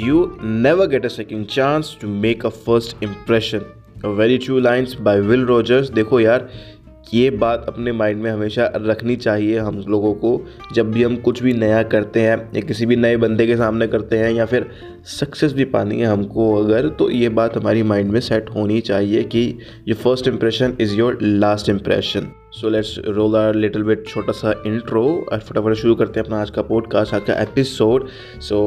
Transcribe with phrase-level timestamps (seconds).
[0.00, 3.64] you never get a second chance to make a first impression.
[4.04, 5.90] A very true lines by Will Rogers.
[5.90, 6.48] देखो यार,
[7.14, 11.42] ये बात अपने mind में हमेशा रखनी चाहिए हम लोगों को जब भी हम कुछ
[11.42, 14.70] भी नया करते हैं, या किसी भी नए बंदे के सामने करते हैं, या फिर
[15.04, 19.22] सक्सेस भी पानी है हमको अगर तो ये बात हमारी माइंड में सेट होनी चाहिए
[19.22, 19.58] कि
[19.88, 24.52] your first impression is your last impression so let's roll a little bit छोटा सा
[24.66, 25.02] इंट्रो
[25.32, 28.06] और फटाफट शुरू करते हैं अपना आज का पॉडकास्ट आज का episode
[28.40, 28.58] so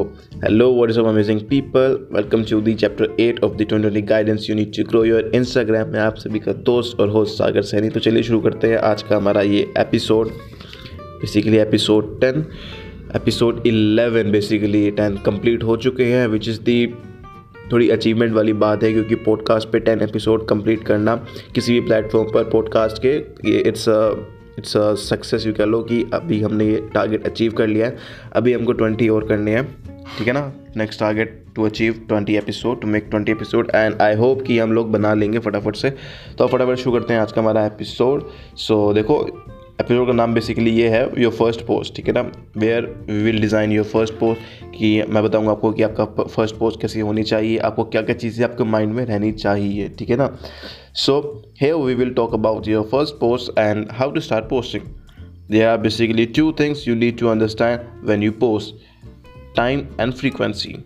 [0.44, 4.56] hello what is amazing people welcome to the chapter eight of the twenty guidance you
[4.56, 8.00] need to grow your Instagram में आप सभी का दोस्त और होस्ट सागर सैनी तो
[8.00, 10.28] चलिए शुरू करते हैं आज का हमारा ये episode
[11.20, 12.44] basically episode ten
[13.16, 16.86] episode eleven basically ten complete हो चुके हैं विच इज़ दी
[17.72, 22.32] थोड़ी अचीवमेंट वाली बात है क्योंकि पॉडकास्ट पे टेन एपिसोड कंप्लीट करना किसी भी प्लेटफॉर्म
[22.32, 23.08] पर पॉडकास्ट के
[23.50, 23.84] ये इट्स
[24.58, 24.72] इट्स
[25.10, 27.96] सक्सेस यू कह लो कि अभी हमने ये टारगेट अचीव कर लिया है।
[28.32, 29.76] अभी हमको ट्वेंटी और करने हैं
[30.18, 30.52] ठीक है ना?
[30.76, 34.72] Next target to achieve twenty episode to make twenty episode and I hope कि हम
[34.72, 35.90] लोग बना लेंगे फटाफट से।
[36.38, 39.44] तो फटाफट शुरू करते हैं आज का हमारा एपिसोड सो so, देखो
[39.80, 42.20] एपिसोड का नाम बेसिकली ये है योर फ़र्स्ट पोस्ट ठीक है ना?
[42.56, 46.80] Where we will design your first post कि मैं बताऊँगा आपको कि आपका फ़र्स्ट पोस्ट
[46.80, 50.30] कैसी होनी चाहिए, आपको क्या क्या चीज़ें आपके माइंड में रहनी चाहिए, ठीक है ना?
[50.94, 54.84] So hey we will talk about your first post and how to start posting
[55.50, 58.74] there are basically two things you need to understand when you post
[59.56, 60.76] time and frequency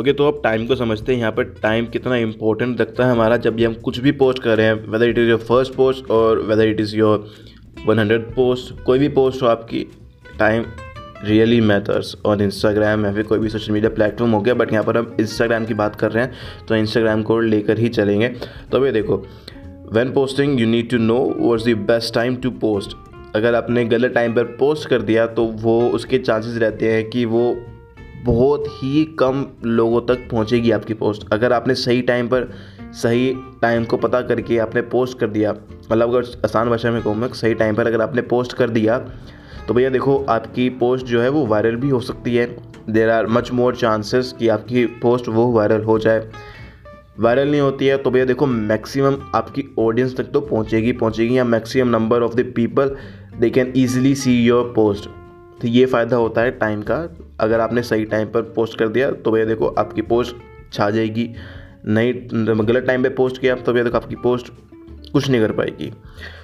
[0.00, 3.36] okay तो अब time को समझते हैं, यहाँ पर time कितना important लगता है हमारा
[3.36, 6.10] जब भी हम कुछ भी पोस्ट कर रहे हैं whether it is your first post
[6.10, 7.30] और whether it is your
[7.88, 9.86] 100 post कोई भी पोस्ट हो आपकी
[10.38, 10.64] टाइम
[11.24, 14.84] रियली मैटर्स और इंस्टाग्राम या फिर कोई भी सोशल मीडिया प्लेटफॉर्म हो गया बट यहाँ
[14.84, 16.32] पर हम इंस्टाग्राम की बात कर रहे हैं
[16.68, 18.28] तो इंस्टाग्राम को लेकर ही चलेंगे।
[18.72, 19.26] तो अभी देखो
[19.92, 22.96] when posting you need to know what's the best time to post
[23.36, 27.24] अगर आपने गलत टाइम पर पोस्ट कर दिया तो वो, उसके चांसेस रहते हैं कि
[27.24, 27.56] वो
[28.24, 32.50] बहुत ही कम लोगों तक पहुंचेगी आपकी पोस्ट अगर आपने सही टाइम पर
[32.92, 37.14] सही टाइम को पता करके आपने पोस्ट कर दिया। मतलब अगर आसान भाषा में कहूँ
[37.16, 38.98] मैं, सही टाइम पर अगर आपने पोस्ट कर दिया
[39.68, 42.46] तो भैया देखो, आपकी पोस्ट जो है वो वायरल भी हो सकती है।
[42.90, 46.28] There are much more chances कि आपकी पोस्ट वो वायरल हो जाए।
[47.20, 51.44] वायरल नहीं होती है तो भैया देखो मैक्सिमम आपकी ऑडियंस तक तो पहुँचेगी पहुँचेगी या
[51.44, 52.96] maximum number of the people
[53.40, 55.08] they can easily see your post
[55.62, 56.96] तो ये फ़ायदा होता है टाइम का।
[57.40, 60.36] अगर आपने सही टाइम पर पोस्ट कर दिया तो भैया देखो, आपकी पोस्ट
[60.72, 61.28] छा जाएगी।
[61.86, 64.52] नहीं गलत टाइम पे पोस्ट किया तो भैया देखो आपकी पोस्ट
[65.12, 65.90] कुछ नहीं कर पाएगी।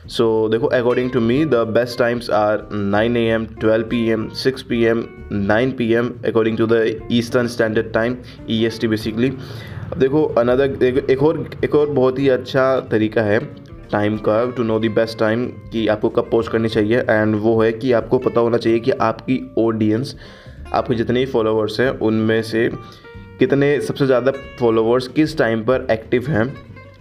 [0.08, 4.08] सो so, देखो according to me the best times are nine A M twelve P
[4.10, 8.16] M six P M nine P M according to the eastern standard time
[8.50, 9.32] E S T basically
[9.98, 13.38] देखो another एक और एक और बहुत ही अच्छा तरीका है
[13.92, 17.60] टाइम का to know the best time कि आपको कब पोस्ट करनी चाहिए एंड वो
[17.62, 20.16] है कि आपको पता होना चाहिए कि आपकी ऑडियंस
[20.74, 22.70] आपके जितने ही फॉलोअर्स हैं उनमें से
[23.38, 26.44] कितने सबसे ज़्यादा फॉलोवर्स किस टाइम पर एक्टिव हैं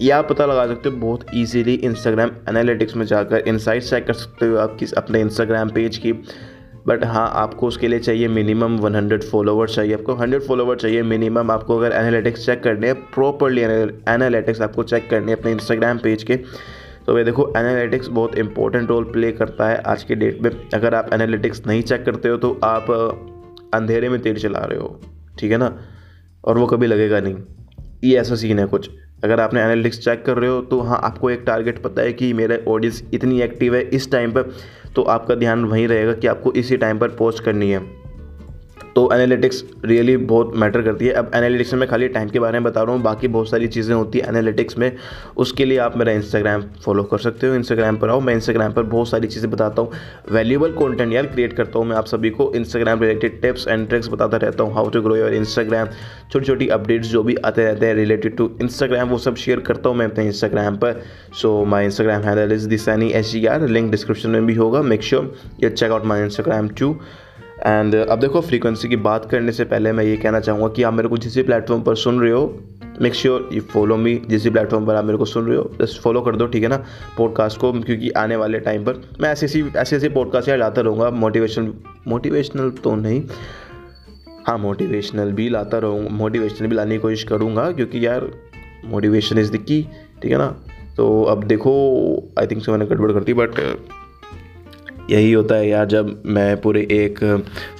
[0.01, 4.13] ये आप पता लगा सकते हो बहुत इजीली इंस्टाग्राम एनालिटिक्स में जाकर इनसाइट चेक कर
[4.13, 6.11] सकते हो आप किस अपने इंस्टाग्राम पेज की।
[6.87, 11.51] बट हाँ आपको उसके लिए चाहिए मिनिमम 100 फॉलोवर चाहिए। आपको 100 फॉलोवर चाहिए मिनिमम
[11.51, 16.23] आपको अगर एनालिटिक्स चेक करने हैं प्रॉपरली एनालिटिक्स आपको चेक करनी है अपने इंस्टाग्राम पेज
[16.23, 16.35] के।
[17.05, 20.95] तो भाई देखो एनालिटिक्स बहुत इंपॉर्टेंट रोल प्ले करता है आज के डेट में। अगर
[20.95, 22.91] आप एनालिटिक्स नहीं चेक करते हो तो आप,
[23.73, 24.99] अंधेरे में तेल चला रहे हो।
[25.39, 25.75] ठीक है ना?
[26.45, 27.35] और वो कभी लगेगा नहीं।
[28.03, 28.89] ये ऐसा सीन है कुछ।
[29.23, 32.33] अगर आपने एनालिटिक्स चेक कर रहे हो तो हाँ आपको एक टारगेट पता है कि
[32.33, 34.51] मेरा ऑडियंस इतनी एक्टिव है इस टाइम पर
[34.95, 38.04] तो आपका ध्यान वहीं रहेगा कि आपको इसी टाइम पर पोस्ट करनी है।
[38.95, 42.63] तो एनालिटिक्स रियली बहुत मैटर करती है। अब एनालिटिक्स में खाली टाइम के बारे में
[42.63, 44.91] बता रहा हूँ, बाकी बहुत सारी चीज़ें होती है एनालिटिक्स में।
[45.37, 48.83] उसके लिए आप मेरा इंस्टाग्राम फॉलो कर सकते हो। इंस्टाग्राम पर आओ, मैं इंस्टाग्राम पर
[48.85, 49.91] बहुत सारी चीज़ें बताता हूँ।
[50.31, 54.09] वैल्यूबल कॉन्टेंट यार क्रिएट करता हूँ मैं आप सभी को। Instagram related tips and tricks
[54.09, 55.87] बताता रहता हूँ how to grow your Instagram
[56.31, 59.89] छोटी छोटी अपडेट्स जो भी आते रहते हैं रिलेटेड टू इंस्टाग्राम वो सब शेयर करता
[59.89, 61.03] हूँ मैं अपने इंस्टाग्राम पर।
[61.41, 65.03] So my Instagram handle is the sunny S G R link description में भी होगा। Make
[65.03, 66.95] sure you check out my Instagram too
[67.63, 70.93] and अब देखो फ्रीक्वेंसी की बात करने से पहले मैं ये कहना चाहूँगा कि आप
[70.93, 72.63] मेरे को जिस भी प्लेटफॉर्म पर सुन रहे हो
[73.01, 75.71] make sure you follow me जिस भी प्लेटफॉर्म पर आप मेरे को सुन रहे हो
[75.81, 76.77] जस्ट फॉलो कर दो, ठीक है ना?
[77.17, 80.81] पॉडकास्ट को, क्योंकि आने वाले टाइम पर मैं ऐसे ऐसी, ऐसे ऐसे पॉडकास्ट यार लाता
[80.81, 81.73] रहूँगा। मोटिवेशन
[82.07, 83.21] मोटिवेशनल तो नहीं।
[84.47, 88.29] हाँ मोटिवेशनल भी लाता रहूँगा मोटिवेशनल भी लाने की कोशिश करूँगा, क्योंकि यार
[88.85, 89.81] मोटिवेशन इज़ द की
[90.21, 90.55] ठीक है ना?
[90.97, 91.71] तो अब देखो
[92.39, 93.59] आई थिंक सो मैंने गड़बड़ करती बट
[95.09, 97.19] यही होता है यार जब मैं पूरे एक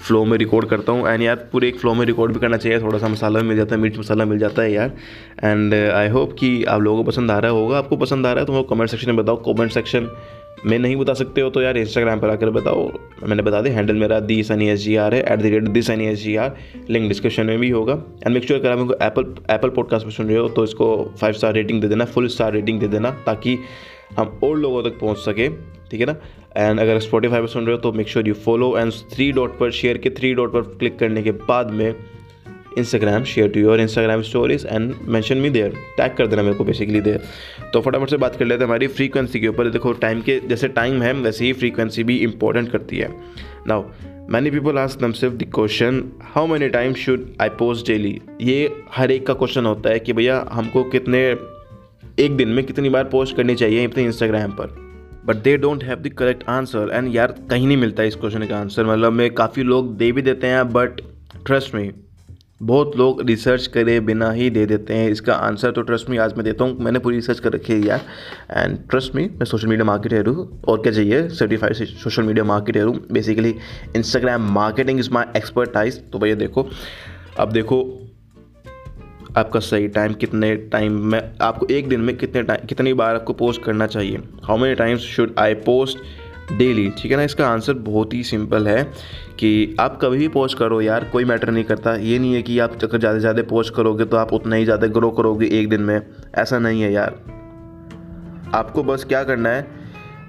[0.08, 2.80] फ़्लो में रिकॉर्ड करता हूँ। एंड यार पूरे एक फ़्लो में रिकॉर्ड भी करना चाहिए।
[2.82, 4.92] थोड़ा सा मसाला भी मिल जाता है, मिर्च मसाला मिल जाता है यार।
[5.44, 8.40] एंड आई होप कि आप लोगों को पसंद आ रहा होगा। आपको पसंद आ रहा
[8.40, 10.10] है तो वो कमेंट सेक्शन में बताओ। कमेंट सेक्शन
[10.66, 12.88] मैं नहीं बता सकते हो तो यार इंस्टाग्राम पर आकर बताओ।
[13.24, 15.82] मैंने बता दिया हैंडल मेरा the sunny S G R है at the rate the
[15.82, 16.56] sunny S G R
[16.90, 20.28] link description में भी होगा। एंड मेक श्योर अगर आप एप्पल एप्पल पॉडकास्ट पर सुन
[20.28, 20.88] रहे हो तो इसको
[21.22, 23.58] फाइव स्टार रेटिंग दे देना फुल स्टार रेटिंग दे देना, ताकि
[24.18, 25.48] हम और लोगों तक पहुँच सके,
[25.92, 26.16] ठीक है ना?
[26.58, 29.58] एंड अगर स्पॉटीफाई पर सुन रहे हो तो make sure you follow and three dot
[29.60, 31.94] पर शेयर के थ्री डॉट पर क्लिक करने के बाद में
[32.78, 36.64] Instagram share to your Instagram stories and mention me there tag कर देना मेरे को
[36.64, 37.24] बेसिकली देयर
[37.74, 40.68] तो फटाफट से बात कर लेते हैं हमारी फ्रीक्वेंसी के ऊपर। देखो टाइम के, जैसे
[40.68, 43.10] टाइम है, वैसे ही फ्रीक्वेंसी भी इंपॉर्टेंट करती है।
[43.68, 43.84] Now
[44.30, 49.12] many people ask themselves the question how many time should I post daily ये हर
[49.12, 51.20] एक का क्वेश्चन होता है कि भैया, हमको कितने,
[52.20, 54.76] एक दिन में कितनी बार पोस्ट करनी चाहिए अपने इंस्टाग्राम पर?
[55.26, 58.46] But they don't have the correct answer and यार, कहीं नहीं मिलता है इस क्वेश्चन
[58.46, 61.02] का आंसर मतलब में, काफ़ी लोग दे भी देते हैं बट
[61.46, 61.92] ट्रस्ट में
[62.62, 66.34] बहुत लोग रिसर्च करे, बिना ही दे देते हैं। इसका आंसर तो ट्रस्ट में आज
[66.34, 68.02] मैं देता हूँ। मैंने पूरी रिसर्च कर रखी है यार।
[68.52, 71.28] एंड ट्रस्ट मी मैं सोशल मीडिया मार्केटर हूँ। और क्या चाहिए?
[71.30, 73.56] सर्टिफाइड सोशल मीडिया मार्केटर हूँ। Basically
[73.96, 76.68] Instagram marketing is my expertise तो भैया देखो,
[77.40, 77.84] अब देखो,
[79.38, 83.34] आपका सही टाइम कितने टाइम में, आपको एक दिन में कितने टाइम कितनी बार आपको
[83.34, 84.22] पोस्ट करना चाहिए?
[84.44, 85.98] How many times should I post
[86.52, 87.24] daily ठीक है ना?
[87.24, 88.84] इसका आंसर बहुत ही सिंपल है
[89.40, 92.60] कि आप कभी भी पोस्ट करो यार, कोई मैटर नहीं करता। ये नहीं है कि
[92.60, 95.70] आप अगर ज़्यादा से ज़्यादा पोस्ट करोगे तो आप उतना ही ज़्यादा ग्रो करोगे एक
[95.70, 96.02] दिन में।
[96.36, 97.24] ऐसा नहीं है यार।
[98.54, 99.68] आपको बस क्या करना है?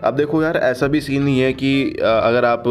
[0.05, 2.65] अब देखो यार, ऐसा भी सीन नहीं है कि अगर आप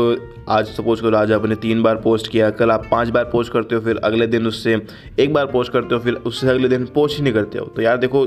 [0.50, 3.76] आज सपोज़ करो, आज आपने तीन बार पोस्ट किया, कल आप पाँच बार पोस्ट करते
[3.76, 4.76] हो, फिर अगले दिन उससे
[5.20, 7.82] एक बार पोस्ट करते हो, फिर उससे अगले दिन पोस्ट ही नहीं करते हो। तो
[7.82, 8.26] यार देखो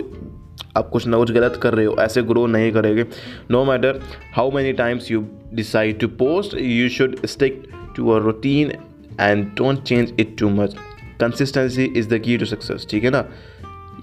[0.77, 3.05] आप कुछ ना कुछ गलत कर रहे हो, ऐसे ग्रो नहीं करेंगे।
[3.51, 4.01] No matter
[4.37, 7.63] how many times you decide to post you should stick
[7.97, 8.73] to a routine
[9.21, 10.77] and don't change it too much
[11.21, 13.29] consistency is the key to success ठीक है ना?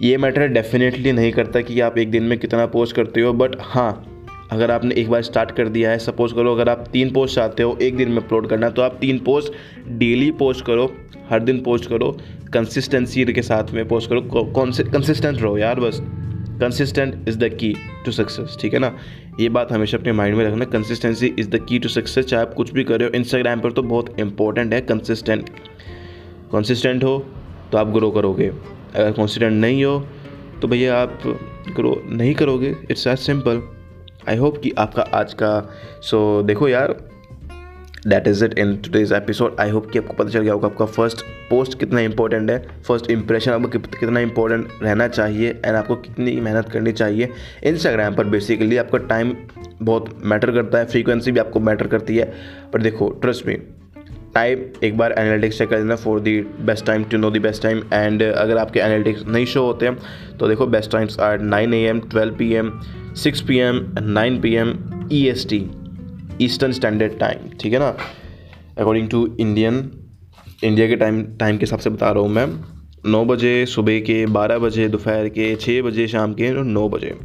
[0.02, 3.56] ये मैटर डेफिनेटली नहीं करता कि आप एक दिन में कितना पोस्ट करते हो बट
[3.62, 4.06] हाँ
[4.52, 7.64] अगर आपने एक बार स्टार्ट कर दिया है सपोज़ करो अगर आप तीन पोस्ट चाहते
[7.64, 9.54] हो एक दिन में अपलोड करना तो आप तीन पोस्ट
[9.88, 10.92] डेली पोस्ट करो,
[11.30, 12.12] हर दिन पोस्ट करो
[12.54, 14.22] कंसिस्टेंसी के साथ में पोस्ट करो
[14.58, 16.02] कंसिस्टेंट रहो यार बस।
[16.60, 17.74] Consistent is the key
[18.06, 18.96] to success ठीक है ना?
[19.40, 22.54] ये बात हमेशा अपने माइंड में रखना consistency is the key to success चाहे आप
[22.54, 25.50] कुछ भी कर रहे हो इंस्टाग्राम पर तो बहुत इंपॉर्टेंट है कंसिस्टेंट
[26.52, 27.18] कंसिस्टेंट हो
[27.72, 30.00] तो आप ग्रो करोगे। अगर कॉन्सिडेंट नहीं हो
[30.62, 31.22] तो भैया आप
[31.76, 33.62] ग्रो नहीं करोगे। It's as simple
[34.30, 35.52] I hope कि आपका आज का
[36.02, 36.96] सो so, देखो यार
[38.08, 40.86] that is it in today's episode I hope कि आपको पता चल गया होगा आपका
[40.86, 46.40] फ़र्स्ट पोस्ट कितना इंपॉर्टेंट है। फ़र्स्ट इंप्रेशन आपको कितना इंपॉर्टेंट रहना चाहिए एंड आपको कितनी
[46.42, 47.30] मेहनत करनी चाहिए।
[47.64, 49.36] इंस्टाग्राम पर बेसिकली आपका टाइम
[49.82, 52.34] बहुत मैटर करता है। फ्रीक्वेंसी भी आपको मैटर करती है।
[52.74, 53.58] पर देखो ट्रस्ट मी
[54.36, 57.64] टाइम एक बार एनालिटिक्स चेक कर देना for the best time to know the best
[57.64, 59.98] time and अगर आपके एनालिटिक्स नहीं शो होते हैं
[60.40, 62.72] तो देखो best times are nine A M twelve P M
[63.16, 64.74] six P M nine P M
[65.12, 65.60] E S T
[66.42, 67.96] eastern standard time ठीक है ना?
[68.78, 69.76] अकॉर्डिंग टू इंडियन
[70.64, 72.48] इंडिया के टाइम टाइम के हिसाब से बता रहा हूँ मैं।
[73.06, 77.18] नौ बजे सुबह के बारह बजे, दोपहर के छः बजे, शाम के नौ बजे।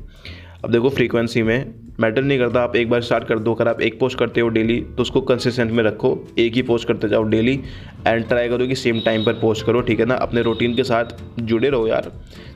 [0.64, 3.80] अब देखो फ्रीक्वेंसी में मैटर नहीं करता, आप एक बार स्टार्ट कर दो। अगर आप
[3.80, 7.22] एक पोस्ट करते हो डेली तो उसको कंसिस्टेंट में रखो। एक ही पोस्ट करते जाओ
[7.24, 7.58] डेली
[8.06, 10.14] एंड ट्राई करो कि सेम टाइम पर पोस्ट करो, ठीक है ना?
[10.16, 11.04] अपने रूटीन के साथ
[11.40, 12.10] जुड़े रहो यार।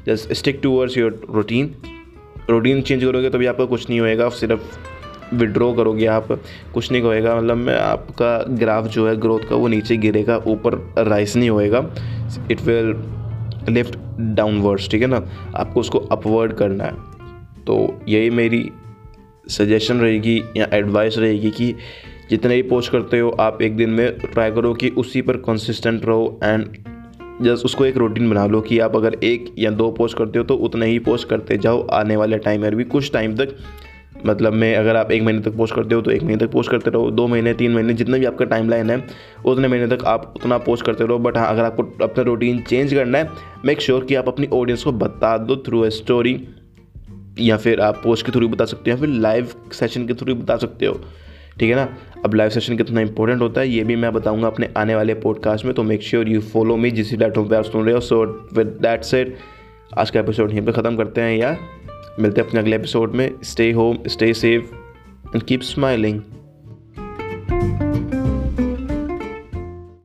[0.07, 1.75] Just stick towards your routine
[2.51, 4.61] routine change करोगे तो भी आपका कुछ नहीं होएगा, सिर्फ़
[5.35, 6.29] विड्रॉ करोगे आप,
[6.75, 10.75] कुछ नहीं होएगा। मतलब में आपका ग्राफ जो है ग्रोथ का वो नीचे गिरेगा, ऊपर
[10.99, 11.79] राइस नहीं होएगा।
[12.51, 12.95] इट विल
[13.69, 13.99] लिफ्ट
[14.37, 15.23] डाउनवर्ड्स ठीक है ना?
[15.57, 16.93] आपको उसको अपवर्ड करना है।
[17.67, 18.69] तो यही मेरी
[19.49, 21.75] सजेशन रहेगी या एडवाइस रहेगी कि
[22.31, 26.05] जितने भी पोस्ट करते हो, आप एक दिन में ट्राई करो कि उसी पर कंसिस्टेंट
[26.05, 26.77] रहो एंड
[27.43, 30.45] जस्ट उसको एक रूटीन बना लो कि आप अगर एक या दो पोस्ट करते हो
[30.45, 33.57] तो उतने ही पोस्ट करते जाओ। आने वाले टाइम में भी कुछ टाइम तक
[34.27, 36.71] मतलब में, अगर आप एक महीने तक पोस्ट करते हो तो एक महीने तक पोस्ट
[36.71, 39.03] करते रहो, दो महीने, तीन महीने, जितना भी आपका टाइम लाइन है,
[39.45, 42.95] उतने महीने तक आप उतना पोस्ट करते रहो। बट हाँ अगर आपको अपना रूटीन चेंज
[42.95, 43.29] करना है
[43.65, 46.41] मेक श्योर कि आप अपनी ऑडियंस को बता दो थ्रू ए स्टोरी
[47.41, 50.35] या फिर आप पोस्ट के थ्रू बता सकते हो, या फिर लाइव सेशन के थ्रू
[50.35, 51.01] बता सकते हो।
[51.59, 51.89] ठीक है ना?
[52.25, 55.65] अब लाइव सेशन कितना इंपॉर्टेंट होता है, ये भी मैं बताऊँगा अपने आने वाले पॉडकास्ट
[55.65, 58.25] में तो make sure you follow me जिस प्लेटफॉर्म पर आप सुन रहे हो। सो
[58.55, 59.37] विद दैट सेट
[59.99, 61.59] आज का एपिसोड यहीं पे ख़त्म करते हैं यार
[62.21, 64.65] मिलते हैं अपने अगले एपिसोड में। Stay home stay safe
[65.29, 66.21] and keep smiling